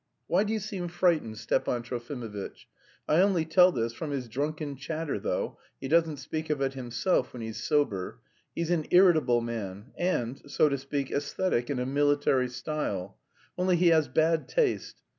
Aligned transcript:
Why 0.25 0.43
do 0.43 0.51
you 0.51 0.57
seem 0.57 0.87
frightened, 0.87 1.37
Stepan 1.37 1.83
Trofimovitch? 1.83 2.65
I 3.07 3.21
only 3.21 3.45
tell 3.45 3.71
this 3.71 3.93
from 3.93 4.09
his 4.09 4.27
drunken 4.27 4.75
chatter 4.75 5.19
though, 5.19 5.59
he 5.79 5.87
doesn't 5.87 6.17
speak 6.17 6.49
of 6.49 6.59
it 6.59 6.73
himself 6.73 7.33
when 7.33 7.43
he's 7.43 7.61
sober. 7.61 8.19
He's 8.55 8.71
an 8.71 8.87
irritable 8.89 9.41
man, 9.41 9.91
and, 9.95 10.41
so 10.49 10.69
to 10.69 10.79
speak, 10.79 11.09
æsthetic 11.09 11.69
in 11.69 11.77
a 11.77 11.85
military 11.85 12.49
style; 12.49 13.19
only 13.59 13.75
he 13.75 13.89
has 13.89 14.07
bad 14.07 14.47
taste. 14.49 14.95